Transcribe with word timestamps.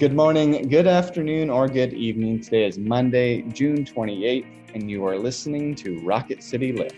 Good 0.00 0.16
morning, 0.16 0.66
good 0.70 0.86
afternoon, 0.86 1.50
or 1.50 1.68
good 1.68 1.92
evening. 1.92 2.40
Today 2.40 2.64
is 2.64 2.78
Monday, 2.78 3.42
June 3.42 3.84
28th, 3.84 4.46
and 4.72 4.90
you 4.90 5.06
are 5.06 5.18
listening 5.18 5.74
to 5.74 5.98
Rocket 5.98 6.42
City 6.42 6.72
Lift. 6.72 6.94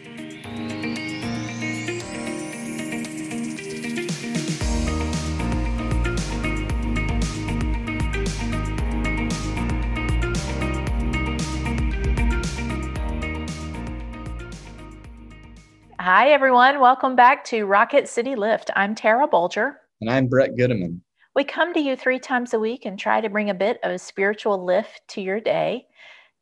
Hi, 15.99 16.29
everyone. 16.29 16.79
Welcome 16.79 17.17
back 17.17 17.43
to 17.47 17.65
Rocket 17.65 18.09
City 18.09 18.37
Lift. 18.37 18.71
I'm 18.77 18.95
Tara 18.95 19.27
Bulger. 19.27 19.81
And 20.01 20.09
I'm 20.09 20.29
Brett 20.29 20.51
Goodeman. 20.57 21.01
We 21.35 21.45
come 21.45 21.73
to 21.73 21.81
you 21.81 21.97
three 21.97 22.19
times 22.19 22.53
a 22.53 22.61
week 22.61 22.85
and 22.85 22.99
try 22.99 23.23
to 23.23 23.31
bring 23.31 23.49
a 23.49 23.55
bit 23.55 23.79
of 23.83 23.91
a 23.91 23.99
spiritual 23.99 24.63
lift 24.63 25.01
to 25.09 25.23
your 25.23 25.41
day. 25.41 25.87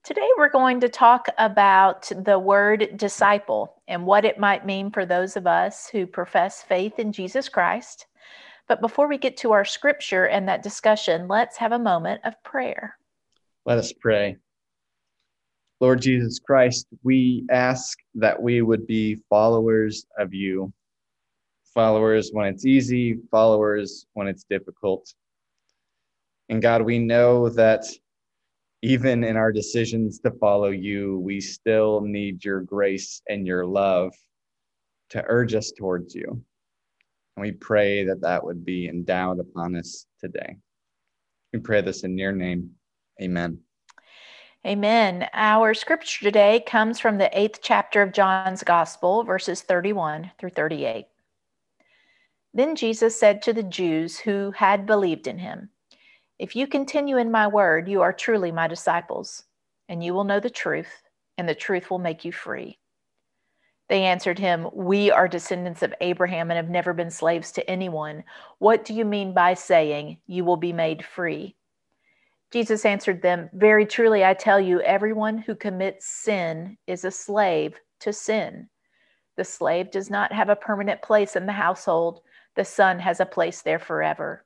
Today, 0.03 0.29
we're 0.37 0.51
going 0.51 0.81
to 0.81 0.89
talk 0.89 1.27
about 1.39 2.11
the 2.25 2.41
word 2.41 2.97
disciple 2.97 3.81
and 3.87 4.05
what 4.05 4.25
it 4.25 4.41
might 4.41 4.67
mean 4.67 4.91
for 4.91 5.07
those 5.07 5.37
of 5.37 5.47
us 5.47 5.89
who 5.89 6.09
profess 6.09 6.63
faith 6.63 6.99
in 6.99 7.13
Jesus 7.13 7.49
Christ. 7.49 8.07
But 8.67 8.81
before 8.81 9.09
we 9.09 9.17
get 9.17 9.37
to 9.39 9.53
our 9.53 9.65
scripture 9.65 10.25
and 10.25 10.49
that 10.49 10.65
discussion, 10.65 11.29
let's 11.29 11.59
have 11.59 11.71
a 11.71 11.79
moment 11.79 12.23
of 12.25 12.43
prayer. 12.43 12.97
Let 13.67 13.79
us 13.79 13.93
pray. 13.93 14.39
Lord 15.79 16.01
Jesus 16.01 16.41
Christ, 16.41 16.89
we 17.05 17.47
ask 17.49 17.97
that 18.17 18.43
we 18.43 18.61
would 18.61 18.89
be 18.89 19.23
followers 19.29 20.05
of 20.19 20.35
you 20.35 20.73
followers 21.75 22.31
when 22.33 22.47
it's 22.47 22.67
easy, 22.67 23.19
followers 23.31 24.07
when 24.15 24.27
it's 24.27 24.45
difficult. 24.45 25.13
And 26.49 26.61
God, 26.61 26.83
we 26.83 26.99
know 26.99 27.49
that 27.51 27.85
even 28.83 29.25
in 29.25 29.37
our 29.37 29.53
decisions 29.53 30.19
to 30.21 30.31
follow 30.33 30.71
you, 30.71 31.19
we 31.21 31.41
still 31.41 32.01
need 32.01 32.45
your 32.45 32.61
grace 32.61 33.23
and 33.29 33.47
your 33.47 33.67
love 33.67 34.15
to 35.11 35.23
urge 35.27 35.55
us 35.55 35.73
towards 35.77 36.15
you. 36.15 36.43
And 37.37 37.43
we 37.43 37.53
pray 37.53 38.05
that 38.05 38.23
that 38.23 38.45
would 38.45 38.65
be 38.65 38.89
endowed 38.89 39.39
upon 39.39 39.77
us 39.77 40.07
today. 40.21 40.57
We 41.53 41.61
pray 41.61 41.83
this 41.83 42.05
in 42.05 42.17
your 42.17 42.33
name. 42.33 42.71
Amen. 43.21 43.59
Amen. 44.67 45.27
Our 45.33 45.73
scripture 45.73 46.23
today 46.23 46.63
comes 46.67 46.99
from 46.99 47.19
the 47.19 47.39
eighth 47.39 47.61
chapter 47.63 48.03
of 48.03 48.13
John's 48.13 48.63
Gospel, 48.63 49.25
verses 49.25 49.63
31 49.63 50.33
through 50.39 50.51
38. 50.51 51.07
Then 52.53 52.75
Jesus 52.75 53.19
said 53.19 53.43
to 53.43 53.53
the 53.53 53.63
Jews 53.63 54.19
who 54.19 54.51
had 54.51 54.87
believed 54.87 55.27
in 55.27 55.39
him, 55.39 55.71
If 56.39 56.57
you 56.57 56.67
continue 56.67 57.17
in 57.17 57.31
my 57.31 57.47
word, 57.47 57.89
you 57.89 58.03
are 58.03 58.13
truly 58.13 58.51
my 58.51 58.67
disciples, 58.67 59.45
and 59.89 60.03
you 60.03 60.15
will 60.15 60.25
know 60.25 60.41
the 60.41 60.51
truth, 60.51 61.03
and 61.39 61.49
the 61.49 61.55
truth 61.55 61.91
will 61.91 62.01
make 62.01 62.25
you 62.25 62.33
free. 62.33 62.79
They 63.89 64.05
answered 64.05 64.39
him, 64.39 64.69
We 64.73 65.11
are 65.11 65.29
descendants 65.29 65.83
of 65.83 65.95
Abraham 66.01 66.51
and 66.51 66.57
have 66.57 66.71
never 66.71 66.93
been 66.93 67.11
slaves 67.11 67.53
to 67.53 67.71
anyone. 67.71 68.25
What 68.59 68.85
do 68.85 68.95
you 68.95 69.05
mean 69.05 69.33
by 69.35 69.55
saying, 69.55 70.19
You 70.27 70.45
will 70.45 70.57
be 70.57 70.73
made 70.73 71.05
free? 71.05 71.57
Jesus 72.53 72.85
answered 72.85 73.23
them, 73.23 73.49
Very 73.53 73.87
truly, 73.87 74.25
I 74.25 74.35
tell 74.35 74.61
you, 74.61 74.81
everyone 74.81 75.39
who 75.39 75.55
commits 75.55 76.07
sin 76.07 76.79
is 76.87 77.05
a 77.05 77.11
slave 77.11 77.81
to 78.01 78.13
sin. 78.13 78.69
The 79.37 79.45
slave 79.45 79.91
does 79.91 80.11
not 80.11 80.33
have 80.33 80.49
a 80.49 80.57
permanent 80.57 81.03
place 81.03 81.37
in 81.37 81.47
the 81.47 81.53
household 81.53 82.21
the 82.57 82.65
Son 82.65 82.99
has 82.99 83.21
a 83.21 83.27
place 83.27 83.63
there 83.63 83.79
forever. 83.79 84.45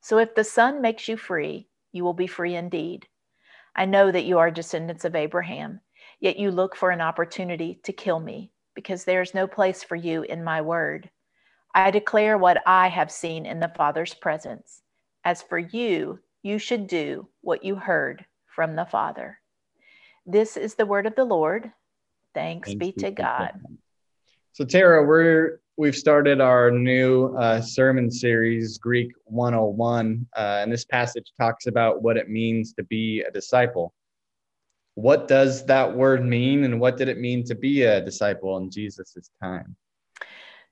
So 0.00 0.18
if 0.18 0.34
the 0.34 0.44
Son 0.44 0.80
makes 0.80 1.08
you 1.08 1.16
free, 1.16 1.68
you 1.92 2.04
will 2.04 2.14
be 2.14 2.26
free 2.26 2.54
indeed. 2.54 3.06
I 3.74 3.84
know 3.84 4.10
that 4.10 4.24
you 4.24 4.38
are 4.38 4.50
descendants 4.50 5.04
of 5.04 5.14
Abraham, 5.14 5.80
yet 6.20 6.38
you 6.38 6.50
look 6.50 6.76
for 6.76 6.90
an 6.90 7.00
opportunity 7.00 7.80
to 7.84 7.92
kill 7.92 8.20
me, 8.20 8.50
because 8.74 9.04
there 9.04 9.22
is 9.22 9.34
no 9.34 9.46
place 9.46 9.82
for 9.82 9.96
you 9.96 10.22
in 10.22 10.44
my 10.44 10.60
word. 10.60 11.10
I 11.74 11.90
declare 11.90 12.38
what 12.38 12.62
I 12.66 12.88
have 12.88 13.10
seen 13.10 13.44
in 13.44 13.60
the 13.60 13.72
Father's 13.76 14.14
presence. 14.14 14.82
As 15.24 15.42
for 15.42 15.58
you, 15.58 16.20
you 16.42 16.58
should 16.58 16.86
do 16.86 17.28
what 17.40 17.64
you 17.64 17.76
heard 17.76 18.24
from 18.46 18.76
the 18.76 18.86
Father. 18.86 19.38
This 20.24 20.56
is 20.56 20.74
the 20.74 20.86
word 20.86 21.06
of 21.06 21.14
the 21.16 21.24
Lord. 21.24 21.70
Thanks, 22.34 22.68
Thanks 22.68 22.86
be 22.86 22.92
to 22.92 23.10
God. 23.10 23.50
God. 23.52 23.78
So, 24.52 24.64
Tara, 24.64 25.04
we're 25.04 25.60
we've 25.76 25.96
started 25.96 26.40
our 26.40 26.70
new 26.70 27.34
uh, 27.36 27.60
sermon 27.60 28.10
series, 28.10 28.78
Greek 28.78 29.12
101, 29.24 30.26
uh, 30.36 30.40
and 30.62 30.72
this 30.72 30.84
passage 30.84 31.32
talks 31.38 31.66
about 31.66 32.02
what 32.02 32.16
it 32.16 32.30
means 32.30 32.72
to 32.74 32.82
be 32.84 33.22
a 33.22 33.30
disciple. 33.30 33.92
What 34.94 35.28
does 35.28 35.66
that 35.66 35.94
word 35.94 36.24
mean, 36.24 36.64
and 36.64 36.80
what 36.80 36.96
did 36.96 37.08
it 37.08 37.18
mean 37.18 37.44
to 37.44 37.54
be 37.54 37.82
a 37.82 38.00
disciple 38.00 38.56
in 38.56 38.70
Jesus' 38.70 39.30
time? 39.42 39.76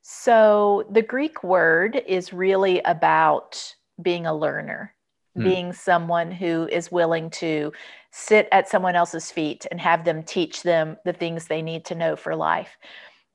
So, 0.00 0.86
the 0.90 1.02
Greek 1.02 1.44
word 1.44 2.02
is 2.06 2.32
really 2.32 2.80
about 2.80 3.74
being 4.00 4.26
a 4.26 4.34
learner, 4.34 4.94
hmm. 5.36 5.44
being 5.44 5.72
someone 5.74 6.30
who 6.30 6.66
is 6.72 6.90
willing 6.90 7.28
to 7.30 7.72
sit 8.10 8.48
at 8.52 8.68
someone 8.68 8.96
else's 8.96 9.30
feet 9.30 9.66
and 9.70 9.80
have 9.80 10.04
them 10.04 10.22
teach 10.22 10.62
them 10.62 10.96
the 11.04 11.12
things 11.12 11.46
they 11.46 11.62
need 11.62 11.84
to 11.86 11.94
know 11.94 12.16
for 12.16 12.34
life. 12.34 12.78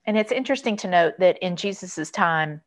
And 0.10 0.18
it's 0.18 0.32
interesting 0.32 0.76
to 0.78 0.88
note 0.88 1.20
that 1.20 1.38
in 1.38 1.56
Jesus's 1.56 2.10
time, 2.10 2.62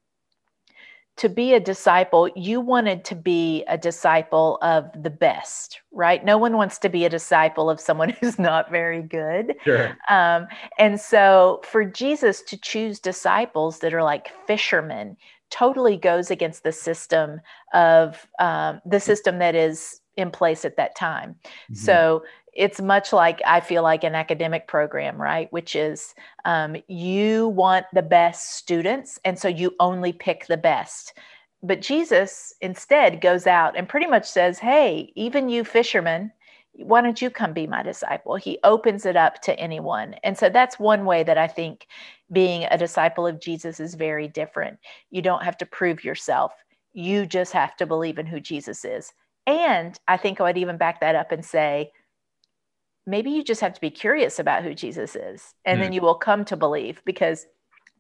to 1.17 1.29
be 1.29 1.55
a 1.55 1.59
disciple, 1.59 2.31
you 2.37 2.61
wanted 2.61 3.05
to 3.07 3.17
be 3.17 3.65
a 3.67 3.77
disciple 3.77 4.59
of 4.63 4.89
the 5.03 5.11
best, 5.11 5.81
right? 5.91 6.25
No 6.25 6.39
one 6.39 6.57
wants 6.57 6.79
to 6.79 6.89
be 6.89 7.05
a 7.05 7.09
disciple 7.09 7.69
of 7.69 7.81
someone 7.81 8.11
who's 8.21 8.39
not 8.39 8.71
very 8.71 9.03
good. 9.03 9.57
Sure. 9.65 9.99
Um, 10.09 10.47
and 10.79 11.01
so 11.01 11.61
for 11.65 11.85
Jesus 11.85 12.43
to 12.43 12.57
choose 12.57 13.01
disciples 13.01 13.81
that 13.81 13.93
are 13.93 14.05
like 14.05 14.31
fishermen 14.47 15.17
totally 15.51 15.97
goes 15.97 16.31
against 16.31 16.63
the 16.63 16.71
system 16.71 17.41
of 17.75 18.25
um, 18.39 18.81
the 18.87 19.01
system 19.01 19.41
that 19.41 19.57
is 19.57 20.01
in 20.17 20.31
place 20.31 20.65
at 20.65 20.77
that 20.77 20.95
time. 20.95 21.35
Mm-hmm. 21.43 21.75
So 21.75 22.23
it's 22.53 22.81
much 22.81 23.13
like 23.13 23.41
I 23.47 23.61
feel 23.61 23.83
like 23.83 24.05
an 24.05 24.15
academic 24.15 24.69
program, 24.69 25.21
right? 25.21 25.53
Which 25.53 25.75
is 25.75 26.15
um, 26.45 26.77
you 26.89 27.49
want 27.49 27.87
the 27.93 28.03
best 28.03 28.57
students, 28.57 29.19
and 29.25 29.39
so 29.39 29.49
you 29.49 29.75
only 29.81 30.13
pick 30.13 30.47
the 30.47 30.57
best. 30.57 31.15
But 31.63 31.81
Jesus 31.81 32.55
instead 32.61 33.21
goes 33.21 33.47
out 33.47 33.77
and 33.77 33.89
pretty 33.89 34.07
much 34.07 34.29
says, 34.29 34.59
Hey, 34.59 35.13
even 35.15 35.49
you 35.49 35.65
fishermen, 35.65 36.33
why 36.73 37.01
don't 37.01 37.23
you 37.23 37.31
come 37.31 37.53
be 37.53 37.67
my 37.67 37.83
disciple? 37.83 38.37
He 38.37 38.59
opens 38.65 39.07
it 39.07 39.17
up 39.17 39.41
to 39.43 39.59
anyone. 39.59 40.15
And 40.25 40.37
so 40.37 40.49
that's 40.49 40.79
one 40.79 41.05
way 41.05 41.23
that 41.23 41.39
I 41.39 41.47
think 41.47 41.87
being 42.33 42.65
a 42.65 42.79
disciple 42.79 43.27
of 43.27 43.41
Jesus 43.41 43.79
is 43.79 43.95
very 43.95 44.27
different. 44.27 44.79
You 45.11 45.23
don't 45.23 45.45
have 45.45 45.59
to 45.59 45.67
prove 45.67 46.03
yourself, 46.03 46.53
you 46.93 47.27
just 47.27 47.53
have 47.53 47.77
to 47.77 47.87
believe 47.87 48.19
in 48.19 48.27
who 48.27 48.41
Jesus 48.41 48.85
is. 48.85 49.13
And 49.47 49.99
I 50.09 50.17
think 50.17 50.41
I 50.41 50.45
would 50.45 50.59
even 50.59 50.77
back 50.77 51.01
that 51.01 51.15
up 51.15 51.33
and 51.33 51.45
say, 51.45 51.93
maybe 53.07 53.31
you 53.31 53.43
just 53.43 53.61
have 53.61 53.75
to 53.75 53.81
be 53.81 53.91
curious 53.91 54.39
about 54.39 54.63
who 54.63 54.75
Jesus 54.75 55.17
is, 55.17 55.55
and 55.65 55.79
mm. 55.79 55.83
then 55.83 55.93
you 55.93 56.01
will 56.01 56.15
come 56.15 56.45
to 56.47 56.57
believe 56.57 57.03
because 57.05 57.47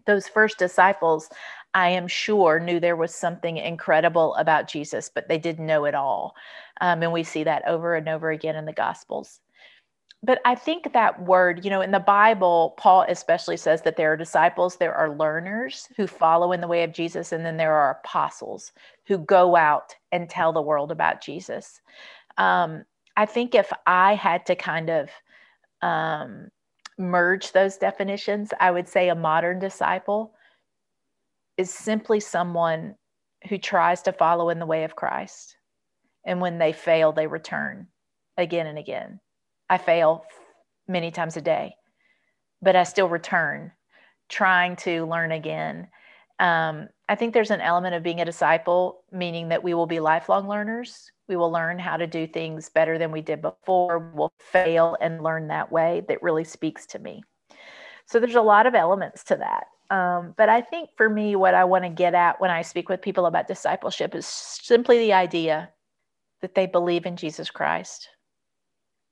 those 0.07 0.29
first 0.29 0.59
disciples, 0.59 1.29
I 1.75 1.89
am 1.91 2.09
sure, 2.09 2.59
knew 2.61 2.81
there 2.81 2.97
was 2.97 3.15
something 3.15 3.57
incredible 3.57 4.35
about 4.35 4.69
Jesus, 4.69 5.11
but 5.15 5.29
they 5.29 5.39
didn't 5.39 5.67
know 5.67 5.85
it 5.85 5.95
all. 5.95 6.35
Um, 6.81 7.03
and 7.03 7.13
we 7.13 7.23
see 7.23 7.45
that 7.45 7.67
over 7.67 7.95
and 7.95 8.09
over 8.09 8.31
again 8.31 8.57
in 8.57 8.65
the 8.65 8.73
Gospels. 8.73 9.41
But 10.25 10.41
I 10.45 10.55
think 10.55 10.93
that 10.93 11.21
word, 11.23 11.65
you 11.65 11.71
know, 11.71 11.81
in 11.81 11.91
the 11.91 11.99
Bible, 11.99 12.75
Paul 12.79 13.05
especially 13.09 13.57
says 13.57 13.83
that 13.83 13.97
there 13.97 14.13
are 14.13 14.17
disciples, 14.17 14.77
there 14.77 14.95
are 14.95 15.17
learners 15.17 15.89
who 15.97 16.07
follow 16.07 16.53
in 16.53 16.61
the 16.61 16.69
way 16.69 16.85
of 16.85 16.93
Jesus, 16.93 17.33
and 17.33 17.45
then 17.45 17.57
there 17.57 17.75
are 17.75 17.99
apostles 18.05 18.71
who 19.07 19.19
go 19.19 19.57
out 19.57 19.97
and 20.13 20.31
tell 20.31 20.53
the 20.53 20.63
world 20.63 20.93
about 20.93 21.23
Jesus. 21.23 21.81
Um, 22.39 22.85
I 23.17 23.27
think 23.27 23.55
if 23.55 23.73
I 23.87 24.15
had 24.15 24.47
to 24.47 24.57
kind 24.57 24.91
of 24.91 25.11
um, 25.83 26.49
merge 26.99 27.53
those 27.53 27.77
definitions, 27.77 28.51
I 28.59 28.71
would 28.71 28.89
say 28.89 29.09
a 29.09 29.15
modern 29.15 29.59
disciple 29.59 30.35
is 31.57 31.71
simply 31.73 32.21
someone 32.21 32.95
who 33.49 33.59
tries 33.59 34.03
to 34.03 34.13
follow 34.13 34.49
in 34.49 34.59
the 34.59 34.67
way 34.67 34.85
of 34.85 34.97
Christ. 34.97 35.57
And 36.25 36.41
when 36.41 36.59
they 36.59 36.73
fail, 36.73 37.13
they 37.13 37.27
return 37.27 37.89
again 38.37 38.67
and 38.67 38.79
again. 38.79 39.21
I 39.69 39.79
fail 39.79 40.25
many 40.89 41.11
times 41.11 41.37
a 41.37 41.43
day, 41.43 41.75
but 42.61 42.77
I 42.77 42.85
still 42.85 43.09
return, 43.09 43.73
trying 44.29 44.77
to 44.77 45.07
learn 45.07 45.33
again. 45.33 45.89
Um, 46.43 46.89
I 47.09 47.15
think 47.15 47.35
there's 47.35 47.53
an 47.53 47.61
element 47.61 47.95
of 47.95 48.03
being 48.03 48.21
a 48.21 48.25
disciple, 48.25 49.05
meaning 49.13 49.51
that 49.51 49.63
we 49.63 49.75
will 49.75 49.87
be 49.87 50.01
lifelong 50.01 50.49
learners. 50.49 51.13
We 51.29 51.37
will 51.37 51.53
learn 51.53 51.79
how 51.79 51.97
to 51.97 52.07
do 52.09 52.27
things 52.27 52.69
better 52.69 52.99
than 52.99 53.13
we 53.13 53.21
did 53.21 53.41
before. 53.41 54.11
We'll 54.13 54.33
fail 54.41 54.97
and 55.01 55.23
learn 55.23 55.47
that 55.49 55.71
way. 55.71 56.03
That 56.09 56.21
really 56.21 56.43
speaks 56.43 56.85
to 56.87 56.99
me. 56.99 57.23
So 58.07 58.19
there's 58.19 58.35
a 58.35 58.43
lot 58.43 58.67
of 58.67 58.75
elements 58.75 59.23
to 59.25 59.37
that. 59.37 59.67
Um, 59.95 60.35
but 60.37 60.49
I 60.49 60.63
think 60.63 60.91
for 60.97 61.09
me, 61.09 61.37
what 61.37 61.55
I 61.55 61.63
want 61.63 61.85
to 61.85 61.91
get 61.91 62.13
at 62.13 62.41
when 62.41 62.51
I 62.51 62.63
speak 62.63 62.89
with 62.89 63.03
people 63.03 63.27
about 63.27 63.47
discipleship 63.47 64.13
is 64.17 64.27
simply 64.27 64.99
the 64.99 65.13
idea 65.13 65.71
that 66.41 66.57
they 66.57 66.67
believe 66.67 67.07
in 67.07 67.15
Jesus 67.15 67.51
Christ 67.51 68.09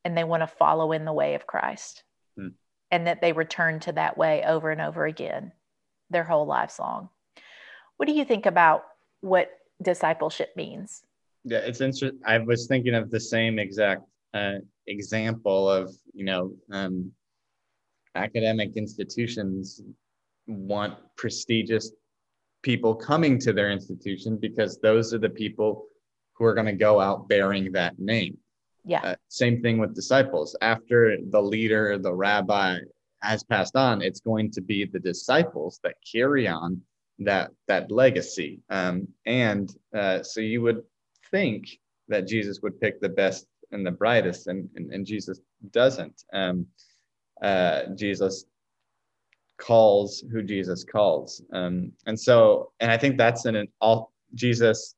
and 0.05 0.17
they 0.17 0.25
want 0.25 0.43
to 0.43 0.49
follow 0.49 0.91
in 0.91 1.05
the 1.05 1.12
way 1.12 1.35
of 1.35 1.47
Christ 1.47 2.03
hmm. 2.37 2.49
and 2.91 3.06
that 3.06 3.21
they 3.21 3.33
return 3.33 3.79
to 3.81 3.93
that 3.93 4.19
way 4.19 4.43
over 4.44 4.73
and 4.73 4.81
over 4.81 5.06
again 5.06 5.53
their 6.11 6.25
whole 6.25 6.47
lives 6.47 6.81
long. 6.81 7.09
What 8.00 8.08
do 8.08 8.14
you 8.14 8.25
think 8.25 8.47
about 8.47 8.85
what 9.20 9.50
discipleship 9.82 10.56
means? 10.56 11.02
Yeah, 11.44 11.58
it's 11.58 11.82
interesting. 11.82 12.19
I 12.25 12.38
was 12.38 12.67
thinking 12.67 12.94
of 12.94 13.11
the 13.11 13.20
same 13.20 13.58
exact 13.58 14.05
uh, 14.32 14.61
example 14.87 15.70
of, 15.70 15.94
you 16.14 16.25
know, 16.25 16.55
um, 16.73 17.12
academic 18.14 18.79
institutions 18.79 19.82
want 20.47 20.94
prestigious 21.17 21.93
people 22.62 22.94
coming 22.94 23.38
to 23.41 23.52
their 23.52 23.70
institution 23.70 24.38
because 24.38 24.79
those 24.79 25.12
are 25.12 25.19
the 25.19 25.29
people 25.29 25.85
who 26.32 26.47
are 26.47 26.55
going 26.55 26.69
to 26.69 26.73
go 26.73 27.02
out 27.02 27.29
bearing 27.29 27.70
that 27.73 27.99
name. 27.99 28.38
Yeah. 28.82 29.02
Uh, 29.02 29.14
same 29.29 29.61
thing 29.61 29.76
with 29.76 29.94
disciples. 29.94 30.56
After 30.62 31.19
the 31.29 31.43
leader, 31.43 31.99
the 31.99 32.14
rabbi 32.14 32.79
has 33.20 33.44
passed 33.44 33.76
on, 33.76 34.00
it's 34.00 34.20
going 34.20 34.50
to 34.52 34.62
be 34.62 34.87
the 34.87 35.00
disciples 35.00 35.81
that 35.82 35.97
carry 36.11 36.49
on 36.49 36.81
that 37.21 37.51
that 37.69 37.91
legacy. 37.91 38.61
Um, 38.71 39.09
and 39.27 39.75
uh, 39.97 40.23
so 40.23 40.41
you 40.41 40.63
would 40.63 40.83
think 41.31 41.69
that 42.09 42.27
Jesus 42.27 42.61
would 42.63 42.81
pick 42.81 43.01
the 43.01 43.09
best 43.09 43.47
and 43.71 43.87
the 43.87 43.91
brightest, 43.91 44.47
and 44.47 44.69
and, 44.75 44.93
and 44.93 45.07
Jesus 45.07 45.41
doesn't. 45.71 46.25
Um, 46.33 46.67
uh, 47.43 47.87
Jesus 47.95 48.47
calls 49.61 50.25
who 50.33 50.43
Jesus 50.43 50.85
calls. 50.85 51.43
Um, 51.53 51.93
and 52.07 52.19
so, 52.19 52.73
and 52.81 52.91
I 52.91 52.97
think 52.97 53.17
that's 53.17 53.45
in 53.47 53.57
an 53.57 53.69
all 53.81 54.13
Jesus, 54.35 54.97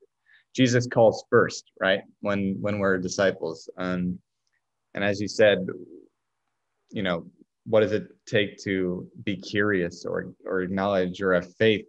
Jesus 0.55 0.87
calls 0.87 1.25
first, 1.29 1.71
right? 1.81 2.01
When 2.21 2.57
when 2.61 2.79
we're 2.79 2.99
disciples. 2.99 3.69
Um, 3.77 4.19
and 4.95 5.03
as 5.03 5.21
you 5.21 5.29
said, 5.29 5.67
you 6.91 7.03
know, 7.03 7.27
what 7.67 7.81
does 7.81 7.93
it 7.93 8.09
take 8.27 8.63
to 8.65 9.09
be 9.25 9.37
curious 9.37 10.05
or 10.05 10.33
or 10.45 10.63
acknowledge 10.63 11.21
or 11.21 11.35
have 11.35 11.55
faith? 11.57 11.87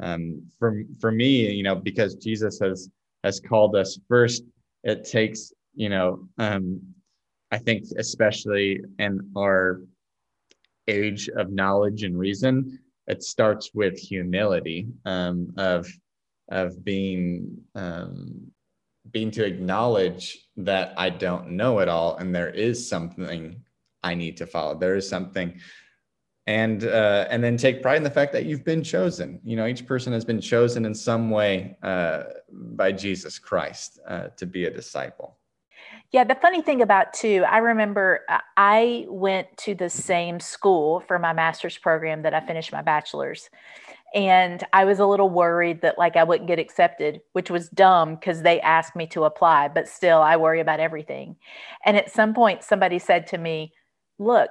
Um, 0.00 0.42
for 0.58 0.82
for 1.00 1.12
me, 1.12 1.50
you 1.52 1.62
know, 1.62 1.74
because 1.74 2.14
Jesus 2.14 2.58
has 2.60 2.90
has 3.24 3.40
called 3.40 3.76
us 3.76 3.98
first, 4.08 4.44
it 4.84 5.04
takes, 5.04 5.52
you 5.74 5.88
know, 5.88 6.28
um, 6.38 6.80
I 7.50 7.58
think 7.58 7.84
especially 7.98 8.80
in 8.98 9.30
our 9.36 9.82
age 10.88 11.28
of 11.28 11.52
knowledge 11.52 12.02
and 12.02 12.18
reason, 12.18 12.78
it 13.06 13.22
starts 13.22 13.70
with 13.74 13.98
humility 13.98 14.88
um, 15.04 15.52
of 15.56 15.86
of 16.50 16.84
being 16.84 17.58
um, 17.74 18.50
being 19.10 19.30
to 19.32 19.44
acknowledge 19.44 20.46
that 20.56 20.94
I 20.96 21.10
don't 21.10 21.50
know 21.52 21.80
it 21.80 21.88
all, 21.88 22.16
and 22.16 22.34
there 22.34 22.50
is 22.50 22.88
something 22.88 23.62
I 24.02 24.14
need 24.14 24.36
to 24.38 24.46
follow. 24.46 24.74
There 24.74 24.96
is 24.96 25.08
something, 25.08 25.60
and 26.46 26.84
uh, 26.84 27.26
and 27.30 27.44
then 27.44 27.56
take 27.56 27.82
pride 27.82 27.96
in 27.96 28.02
the 28.02 28.10
fact 28.10 28.32
that 28.32 28.44
you've 28.44 28.64
been 28.64 28.82
chosen. 28.82 29.40
You 29.44 29.56
know, 29.56 29.66
each 29.66 29.86
person 29.86 30.12
has 30.12 30.24
been 30.24 30.40
chosen 30.40 30.84
in 30.84 30.94
some 30.94 31.30
way 31.30 31.76
uh, 31.82 32.24
by 32.50 32.92
Jesus 32.92 33.38
Christ 33.38 34.00
uh, 34.08 34.28
to 34.36 34.46
be 34.46 34.64
a 34.64 34.70
disciple. 34.70 35.36
Yeah, 36.12 36.24
the 36.24 36.34
funny 36.34 36.60
thing 36.60 36.82
about 36.82 37.12
too, 37.12 37.44
I 37.48 37.58
remember 37.58 38.22
uh, 38.28 38.38
I 38.56 39.06
went 39.08 39.56
to 39.58 39.74
the 39.74 39.88
same 39.88 40.40
school 40.40 41.00
for 41.00 41.18
my 41.18 41.32
master's 41.32 41.78
program 41.78 42.22
that 42.22 42.34
I 42.34 42.40
finished 42.40 42.72
my 42.72 42.82
bachelor's. 42.82 43.48
And 44.12 44.64
I 44.72 44.84
was 44.86 44.98
a 44.98 45.06
little 45.06 45.30
worried 45.30 45.82
that 45.82 45.98
like 45.98 46.16
I 46.16 46.24
wouldn't 46.24 46.48
get 46.48 46.58
accepted, 46.58 47.20
which 47.32 47.48
was 47.48 47.68
dumb 47.68 48.16
because 48.16 48.42
they 48.42 48.60
asked 48.60 48.96
me 48.96 49.06
to 49.08 49.22
apply, 49.22 49.68
but 49.68 49.86
still 49.86 50.18
I 50.18 50.36
worry 50.36 50.58
about 50.58 50.80
everything. 50.80 51.36
And 51.84 51.96
at 51.96 52.10
some 52.10 52.34
point 52.34 52.64
somebody 52.64 52.98
said 52.98 53.28
to 53.28 53.38
me, 53.38 53.72
"Look, 54.18 54.50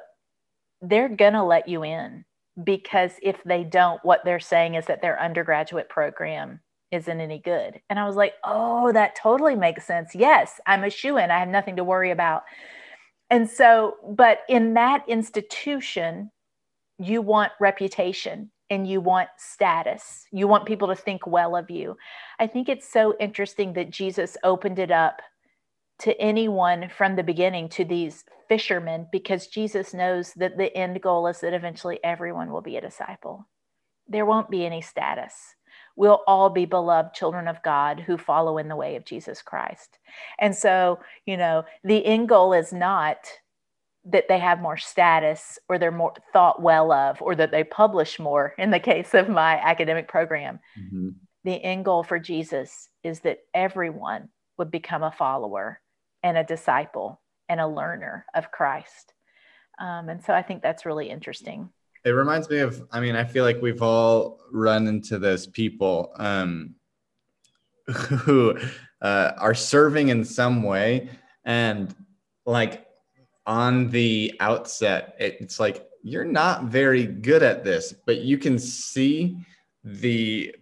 they're 0.81 1.09
going 1.09 1.33
to 1.33 1.43
let 1.43 1.67
you 1.67 1.83
in 1.83 2.25
because 2.63 3.11
if 3.21 3.41
they 3.43 3.63
don't, 3.63 3.99
what 4.03 4.21
they're 4.25 4.39
saying 4.39 4.75
is 4.75 4.85
that 4.85 5.01
their 5.01 5.21
undergraduate 5.21 5.89
program 5.89 6.59
isn't 6.91 7.21
any 7.21 7.39
good. 7.39 7.79
And 7.89 7.99
I 7.99 8.05
was 8.05 8.15
like, 8.15 8.33
oh, 8.43 8.91
that 8.93 9.15
totally 9.15 9.55
makes 9.55 9.85
sense. 9.85 10.15
Yes, 10.15 10.59
I'm 10.65 10.83
a 10.83 10.89
shoe 10.89 11.17
in. 11.17 11.31
I 11.31 11.39
have 11.39 11.49
nothing 11.49 11.75
to 11.75 11.83
worry 11.83 12.11
about. 12.11 12.43
And 13.29 13.49
so, 13.49 13.95
but 14.09 14.39
in 14.49 14.73
that 14.73 15.03
institution, 15.07 16.31
you 16.97 17.21
want 17.21 17.51
reputation 17.59 18.51
and 18.69 18.87
you 18.87 19.01
want 19.01 19.29
status. 19.37 20.25
You 20.31 20.47
want 20.47 20.65
people 20.65 20.87
to 20.87 20.95
think 20.95 21.25
well 21.27 21.55
of 21.55 21.69
you. 21.69 21.95
I 22.39 22.47
think 22.47 22.69
it's 22.69 22.91
so 22.91 23.15
interesting 23.19 23.73
that 23.73 23.89
Jesus 23.89 24.35
opened 24.43 24.79
it 24.79 24.91
up 24.91 25.21
to 25.99 26.19
anyone 26.19 26.89
from 26.89 27.15
the 27.15 27.23
beginning 27.23 27.69
to 27.69 27.85
these 27.85 28.23
fishermen 28.47 29.07
because 29.11 29.47
Jesus 29.47 29.93
knows 29.93 30.33
that 30.33 30.57
the 30.57 30.75
end 30.75 31.01
goal 31.01 31.27
is 31.27 31.41
that 31.41 31.53
eventually 31.53 31.99
everyone 32.03 32.51
will 32.51 32.61
be 32.61 32.77
a 32.77 32.81
disciple. 32.81 33.47
There 34.07 34.25
won't 34.25 34.49
be 34.49 34.65
any 34.65 34.81
status 34.81 35.33
we'll 35.99 36.23
all 36.27 36.49
be 36.49 36.65
beloved 36.65 37.13
children 37.13 37.45
of 37.49 37.61
God 37.61 37.99
who 37.99 38.17
follow 38.17 38.57
in 38.57 38.69
the 38.69 38.75
way 38.75 38.95
of 38.95 39.03
Jesus 39.03 39.41
Christ. 39.41 39.99
And 40.39 40.55
so, 40.55 40.99
you 41.25 41.35
know, 41.35 41.65
the 41.83 42.03
end 42.05 42.29
goal 42.29 42.53
is 42.53 42.71
not 42.71 43.17
that 44.05 44.29
they 44.29 44.39
have 44.39 44.61
more 44.61 44.77
status 44.77 45.59
or 45.67 45.77
they're 45.77 45.91
more 45.91 46.13
thought 46.31 46.61
well 46.61 46.93
of 46.93 47.21
or 47.21 47.35
that 47.35 47.51
they 47.51 47.65
publish 47.65 48.17
more 48.17 48.53
in 48.57 48.71
the 48.71 48.79
case 48.79 49.13
of 49.13 49.27
my 49.27 49.55
academic 49.57 50.07
program. 50.07 50.61
Mm-hmm. 50.79 51.09
The 51.43 51.61
end 51.61 51.83
goal 51.83 52.03
for 52.03 52.17
Jesus 52.17 52.87
is 53.03 53.19
that 53.21 53.39
everyone 53.53 54.29
would 54.57 54.71
become 54.71 55.03
a 55.03 55.11
follower 55.11 55.81
and 56.23 56.37
a 56.37 56.43
disciple 56.43 57.21
and 57.47 57.59
a 57.59 57.67
learner 57.67 58.25
of 58.35 58.51
Christ. 58.51 59.13
Um, 59.79 60.09
and 60.09 60.23
so 60.23 60.33
I 60.33 60.41
think 60.41 60.61
that's 60.61 60.85
really 60.85 61.09
interesting 61.09 61.69
it 62.05 62.11
reminds 62.11 62.49
me 62.49 62.59
of 62.59 62.87
i 62.91 62.99
mean 62.99 63.15
i 63.15 63.23
feel 63.23 63.43
like 63.43 63.61
we've 63.61 63.81
all 63.81 64.39
run 64.51 64.87
into 64.87 65.19
those 65.19 65.47
people 65.47 66.11
um, 66.17 66.75
who 67.87 68.57
uh, 69.01 69.31
are 69.37 69.55
serving 69.55 70.09
in 70.09 70.23
some 70.23 70.63
way 70.63 71.09
and 71.45 71.95
like 72.45 72.85
on 73.45 73.89
the 73.89 74.33
outset 74.39 75.15
it's 75.19 75.59
like 75.59 75.87
you're 76.03 76.25
not 76.25 76.65
very 76.65 77.05
good 77.05 77.43
at 77.43 77.63
this 77.63 77.93
but 78.05 78.19
you 78.21 78.37
can 78.37 78.57
see 78.59 79.37
the 79.83 80.53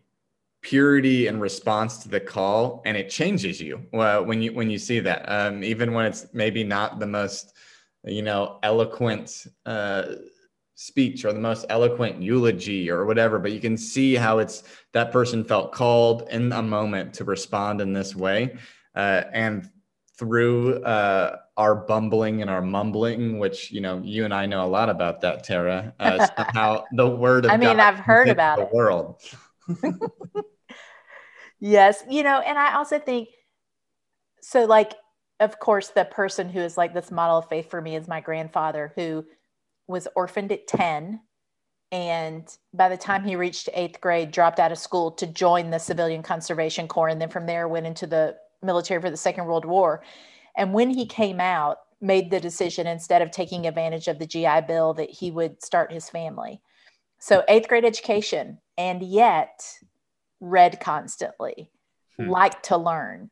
purity 0.68 1.28
and 1.28 1.40
response 1.40 1.98
to 2.00 2.10
the 2.10 2.20
call 2.20 2.82
and 2.86 2.98
it 2.98 3.10
changes 3.10 3.62
you 3.62 3.82
well, 3.94 4.26
when 4.26 4.42
you 4.42 4.52
when 4.54 4.70
you 4.70 4.78
see 4.78 5.00
that 5.00 5.24
um, 5.28 5.64
even 5.64 5.94
when 5.94 6.06
it's 6.06 6.28
maybe 6.34 6.64
not 6.64 7.00
the 7.00 7.06
most 7.06 7.54
you 8.04 8.22
know 8.22 8.60
eloquent 8.64 9.48
uh, 9.66 10.04
speech 10.76 11.26
or 11.26 11.34
the 11.34 11.40
most 11.40 11.66
eloquent 11.70 12.22
eulogy 12.22 12.90
or 12.90 13.06
whatever, 13.06 13.40
but 13.40 13.52
you 13.52 13.60
can 13.60 13.76
see 13.76 14.14
how 14.14 14.38
it's 14.38 14.64
that 14.94 15.12
person 15.12 15.44
felt 15.44 15.72
called 15.72 16.28
in 16.30 16.52
a 16.52 16.62
moment 16.62 17.14
to 17.16 17.24
respond 17.24 17.82
in 17.82 17.94
this 17.94 18.16
way. 18.16 18.56
Uh, 18.96 19.24
and 19.34 19.70
through 20.18 20.84
uh, 20.84 21.38
our 21.58 21.76
bumbling 21.76 22.42
and 22.42 22.50
our 22.50 22.62
mumbling, 22.62 23.40
which 23.40 23.72
you 23.72 23.82
know 23.82 24.02
you 24.04 24.26
and 24.26 24.34
I 24.34 24.46
know 24.46 24.66
a 24.66 24.68
lot 24.68 24.90
about 24.90 25.22
that, 25.22 25.44
Tara. 25.44 25.94
Uh, 26.00 26.28
somehow 26.38 26.84
the 26.92 27.10
word 27.10 27.46
of 27.46 27.52
I 27.52 27.58
mean, 27.58 27.78
God 27.78 27.80
I've 27.80 28.00
heard 28.00 28.30
about 28.30 28.58
the 28.58 28.66
it. 28.66 28.74
World. 28.74 29.22
yes, 31.60 32.04
you 32.10 32.24
know, 32.24 32.40
and 32.40 32.58
I 32.58 32.76
also 32.76 33.00
think 33.00 33.30
so. 34.42 34.66
Like, 34.66 34.94
of 35.40 35.60
course, 35.60 35.90
the 35.90 36.06
person 36.06 36.50
who 36.50 36.60
is 36.60 36.78
like 36.78 36.94
this 36.94 37.12
model 37.12 37.38
of 37.38 37.50
faith 37.50 37.70
for 37.70 37.82
me 37.82 37.96
is 37.96 38.08
my 38.08 38.22
grandfather, 38.22 38.94
who 38.96 39.26
was 39.88 40.08
orphaned 40.16 40.52
at 40.52 40.68
10 40.68 41.22
and 41.92 42.58
by 42.74 42.90
the 42.90 42.98
time 42.98 43.24
he 43.24 43.36
reached 43.36 43.70
eighth 43.74 44.02
grade 44.02 44.32
dropped 44.32 44.60
out 44.60 44.72
of 44.72 44.78
school 44.78 45.12
to 45.12 45.26
join 45.26 45.70
the 45.70 45.80
civilian 45.80 46.22
conservation 46.22 46.88
corps 46.88 47.08
and 47.08 47.22
then 47.22 47.30
from 47.30 47.46
there 47.46 47.68
went 47.68 47.86
into 47.86 48.06
the 48.06 48.36
military 48.62 49.02
for 49.02 49.10
the 49.10 49.18
second 49.18 49.46
world 49.46 49.66
war 49.66 50.04
and 50.58 50.74
when 50.74 50.90
he 50.90 51.06
came 51.06 51.40
out 51.40 51.78
made 52.02 52.30
the 52.30 52.40
decision 52.40 52.86
instead 52.88 53.22
of 53.22 53.32
taking 53.32 53.66
advantage 53.66 54.08
of 54.08 54.20
the 54.20 54.28
gi 54.28 54.62
bill 54.68 54.94
that 54.94 55.10
he 55.10 55.32
would 55.32 55.64
start 55.64 55.92
his 55.92 56.10
family 56.10 56.62
so 57.20 57.44
eighth 57.48 57.68
grade 57.70 57.86
education 57.86 58.58
and 58.78 59.02
yet 59.02 59.64
read 60.39 60.79
constantly 60.79 61.70
hmm. 62.17 62.29
liked 62.29 62.65
to 62.65 62.77
learn 62.77 63.29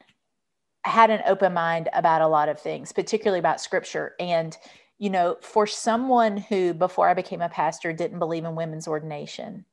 had 0.83 1.09
an 1.09 1.21
open 1.25 1.53
mind 1.53 1.89
about 1.93 2.21
a 2.21 2.27
lot 2.27 2.49
of 2.49 2.59
things 2.59 2.91
particularly 2.91 3.39
about 3.39 3.61
scripture 3.61 4.13
and 4.19 4.57
you 4.97 5.09
know, 5.09 5.37
for 5.41 5.67
someone 5.67 6.37
who 6.37 6.73
before 6.73 7.09
I 7.09 7.13
became 7.13 7.41
a 7.41 7.49
pastor 7.49 7.91
didn't 7.91 8.19
believe 8.19 8.45
in 8.45 8.55
women's 8.55 8.87
ordination, 8.87 9.65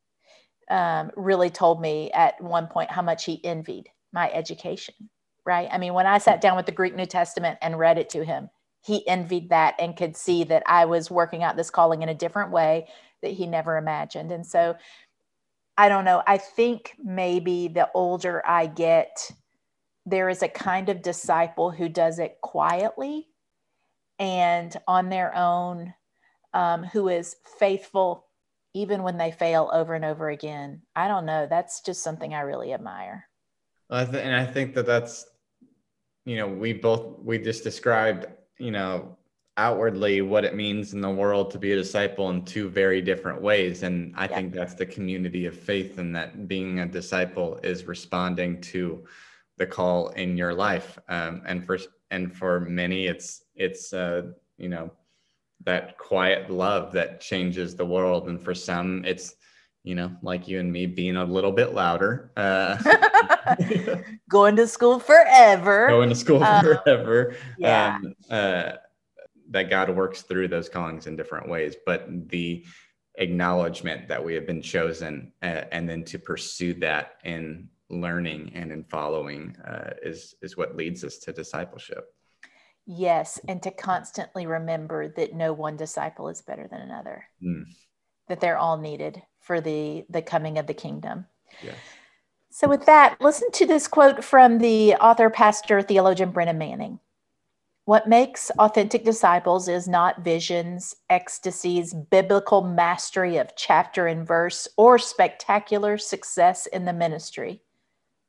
um, 0.68 1.10
really 1.16 1.50
told 1.50 1.80
me 1.80 2.10
at 2.12 2.40
one 2.40 2.66
point 2.66 2.90
how 2.90 3.02
much 3.02 3.24
he 3.24 3.44
envied 3.44 3.88
my 4.12 4.30
education, 4.32 4.94
right? 5.44 5.68
I 5.70 5.78
mean, 5.78 5.94
when 5.94 6.06
I 6.06 6.18
sat 6.18 6.40
down 6.40 6.56
with 6.56 6.66
the 6.66 6.72
Greek 6.72 6.94
New 6.94 7.06
Testament 7.06 7.58
and 7.62 7.78
read 7.78 7.98
it 7.98 8.10
to 8.10 8.24
him, 8.24 8.50
he 8.84 9.06
envied 9.06 9.50
that 9.50 9.76
and 9.78 9.96
could 9.96 10.16
see 10.16 10.42
that 10.44 10.64
I 10.66 10.86
was 10.86 11.10
working 11.10 11.44
out 11.44 11.56
this 11.56 11.70
calling 11.70 12.02
in 12.02 12.08
a 12.08 12.14
different 12.14 12.50
way 12.50 12.88
that 13.22 13.32
he 13.32 13.46
never 13.46 13.76
imagined. 13.76 14.32
And 14.32 14.44
so 14.44 14.74
I 15.76 15.88
don't 15.88 16.04
know. 16.04 16.22
I 16.26 16.38
think 16.38 16.94
maybe 17.02 17.68
the 17.68 17.88
older 17.94 18.42
I 18.46 18.66
get, 18.66 19.30
there 20.04 20.28
is 20.28 20.42
a 20.42 20.48
kind 20.48 20.88
of 20.88 21.02
disciple 21.02 21.70
who 21.70 21.88
does 21.88 22.18
it 22.18 22.38
quietly 22.42 23.28
and 24.18 24.76
on 24.86 25.08
their 25.08 25.34
own, 25.34 25.94
um, 26.52 26.84
who 26.84 27.08
is 27.08 27.36
faithful 27.58 28.26
even 28.74 29.02
when 29.02 29.18
they 29.18 29.30
fail 29.30 29.70
over 29.72 29.94
and 29.94 30.04
over 30.04 30.30
again. 30.30 30.82
I 30.96 31.08
don't 31.08 31.26
know. 31.26 31.46
That's 31.48 31.80
just 31.80 32.02
something 32.02 32.34
I 32.34 32.40
really 32.40 32.72
admire. 32.72 33.28
I 33.90 34.04
th- 34.04 34.24
and 34.24 34.34
I 34.34 34.46
think 34.46 34.74
that 34.74 34.86
that's, 34.86 35.26
you 36.24 36.36
know, 36.36 36.48
we 36.48 36.72
both 36.72 37.18
we 37.18 37.38
just 37.38 37.64
described, 37.64 38.26
you 38.58 38.70
know, 38.70 39.18
outwardly 39.56 40.22
what 40.22 40.44
it 40.44 40.54
means 40.54 40.94
in 40.94 41.00
the 41.00 41.10
world 41.10 41.50
to 41.50 41.58
be 41.58 41.72
a 41.72 41.76
disciple 41.76 42.30
in 42.30 42.44
two 42.44 42.68
very 42.68 43.02
different 43.02 43.42
ways, 43.42 43.82
and 43.82 44.14
I 44.16 44.26
think 44.26 44.52
that's 44.52 44.74
the 44.74 44.86
community 44.86 45.46
of 45.46 45.58
faith, 45.58 45.98
and 45.98 46.14
that 46.16 46.48
being 46.48 46.80
a 46.80 46.86
disciple 46.86 47.58
is 47.62 47.84
responding 47.84 48.60
to 48.62 49.04
the 49.58 49.66
call 49.66 50.08
in 50.10 50.36
your 50.36 50.54
life, 50.54 50.98
um, 51.08 51.42
and 51.46 51.64
for 51.64 51.78
and 52.10 52.34
for 52.34 52.60
many, 52.60 53.06
it's 53.06 53.42
it's 53.54 53.92
uh, 53.92 54.22
you 54.56 54.68
know 54.68 54.90
that 55.64 55.96
quiet 55.98 56.50
love 56.50 56.92
that 56.92 57.20
changes 57.20 57.76
the 57.76 57.86
world, 57.86 58.28
and 58.28 58.40
for 58.40 58.54
some, 58.54 59.04
it's 59.04 59.36
you 59.84 59.94
know, 59.96 60.12
like 60.22 60.46
you 60.46 60.60
and 60.60 60.72
me 60.72 60.86
being 60.86 61.16
a 61.16 61.24
little 61.24 61.52
bit 61.52 61.74
louder. 61.74 62.30
Uh, 62.36 62.76
going 64.30 64.56
to 64.56 64.66
school 64.66 65.00
forever. 65.00 65.88
Going 65.88 66.08
to 66.08 66.14
school 66.14 66.42
um, 66.42 66.64
forever. 66.64 67.34
Yeah. 67.58 67.96
Um, 67.96 68.14
uh, 68.30 68.72
that 69.52 69.70
God 69.70 69.90
works 69.90 70.22
through 70.22 70.48
those 70.48 70.68
callings 70.68 71.06
in 71.06 71.16
different 71.16 71.48
ways, 71.48 71.76
but 71.86 72.06
the 72.28 72.64
acknowledgement 73.16 74.08
that 74.08 74.24
we 74.24 74.34
have 74.34 74.46
been 74.46 74.62
chosen 74.62 75.32
uh, 75.42 75.64
and 75.70 75.88
then 75.88 76.02
to 76.04 76.18
pursue 76.18 76.74
that 76.74 77.18
in 77.24 77.68
learning 77.90 78.52
and 78.54 78.72
in 78.72 78.84
following 78.84 79.54
uh, 79.66 79.90
is 80.02 80.34
is 80.42 80.56
what 80.56 80.76
leads 80.76 81.04
us 81.04 81.18
to 81.18 81.32
discipleship. 81.32 82.14
Yes, 82.86 83.38
and 83.46 83.62
to 83.62 83.70
constantly 83.70 84.46
remember 84.46 85.08
that 85.08 85.34
no 85.34 85.52
one 85.52 85.76
disciple 85.76 86.28
is 86.28 86.42
better 86.42 86.66
than 86.66 86.80
another. 86.80 87.24
Mm. 87.42 87.64
That 88.28 88.40
they're 88.40 88.58
all 88.58 88.78
needed 88.78 89.22
for 89.40 89.60
the 89.60 90.04
the 90.08 90.22
coming 90.22 90.58
of 90.58 90.66
the 90.66 90.74
kingdom. 90.74 91.26
So 92.50 92.68
with 92.68 92.84
that, 92.84 93.18
listen 93.20 93.50
to 93.52 93.66
this 93.66 93.88
quote 93.88 94.22
from 94.22 94.58
the 94.58 94.94
author, 94.96 95.30
pastor, 95.30 95.80
theologian 95.80 96.32
Brennan 96.32 96.58
Manning. 96.58 96.98
What 97.84 98.08
makes 98.08 98.48
authentic 98.60 99.04
disciples 99.04 99.66
is 99.66 99.88
not 99.88 100.20
visions, 100.20 100.94
ecstasies, 101.10 101.92
biblical 101.92 102.62
mastery 102.62 103.38
of 103.38 103.56
chapter 103.56 104.06
and 104.06 104.24
verse, 104.24 104.68
or 104.76 105.00
spectacular 105.00 105.98
success 105.98 106.66
in 106.66 106.84
the 106.84 106.92
ministry, 106.92 107.60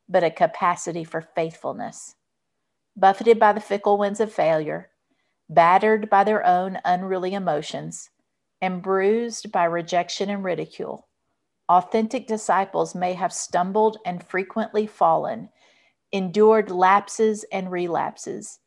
but 0.10 0.24
a 0.24 0.32
capacity 0.32 1.04
for 1.04 1.22
faithfulness. 1.22 2.16
Buffeted 2.96 3.38
by 3.40 3.54
the 3.54 3.62
fickle 3.62 4.00
winds 4.00 4.20
of 4.20 4.34
failure, 4.34 4.90
battered 5.48 6.10
by 6.10 6.24
their 6.24 6.44
own 6.44 6.80
unruly 6.84 7.36
emotions, 7.36 8.10
and 8.60 8.82
bruised 8.82 9.52
by 9.52 9.66
rejection 9.66 10.32
and 10.32 10.44
ridicule, 10.44 11.08
authentic 11.70 12.26
disciples 12.26 12.96
may 12.96 13.14
have 13.14 13.32
stumbled 13.32 13.98
and 14.04 14.28
frequently 14.28 14.88
fallen, 14.88 15.50
endured 16.12 16.72
lapses 16.72 17.46
and 17.52 17.70
relapses 17.72 18.60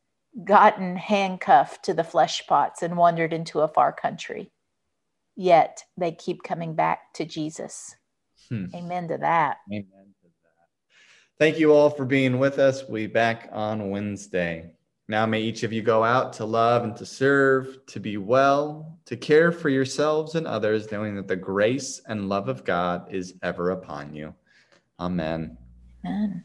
gotten 0.44 0.96
handcuffed 0.96 1.84
to 1.84 1.94
the 1.94 2.04
flesh 2.04 2.46
pots 2.46 2.82
and 2.82 2.96
wandered 2.96 3.32
into 3.32 3.60
a 3.60 3.68
far 3.68 3.92
country. 3.92 4.50
Yet 5.34 5.82
they 5.96 6.12
keep 6.12 6.42
coming 6.42 6.74
back 6.74 7.12
to 7.14 7.24
Jesus. 7.24 7.94
Hmm. 8.48 8.66
Amen 8.74 9.08
to 9.08 9.18
that. 9.18 9.58
Amen 9.70 9.84
to 10.22 10.28
that. 10.28 11.38
Thank 11.38 11.58
you 11.58 11.72
all 11.72 11.90
for 11.90 12.04
being 12.04 12.38
with 12.38 12.58
us. 12.58 12.82
We'll 12.82 13.02
be 13.02 13.06
back 13.06 13.48
on 13.52 13.90
Wednesday. 13.90 14.72
Now 15.08 15.24
may 15.24 15.40
each 15.40 15.62
of 15.62 15.72
you 15.72 15.82
go 15.82 16.02
out 16.02 16.32
to 16.34 16.44
love 16.44 16.82
and 16.82 16.96
to 16.96 17.06
serve, 17.06 17.78
to 17.86 18.00
be 18.00 18.16
well, 18.16 18.98
to 19.04 19.16
care 19.16 19.52
for 19.52 19.68
yourselves 19.68 20.34
and 20.34 20.46
others, 20.46 20.90
knowing 20.90 21.14
that 21.16 21.28
the 21.28 21.36
grace 21.36 22.00
and 22.08 22.28
love 22.28 22.48
of 22.48 22.64
God 22.64 23.12
is 23.12 23.34
ever 23.42 23.70
upon 23.70 24.14
you. 24.14 24.34
Amen. 24.98 25.56
Amen. 26.04 26.44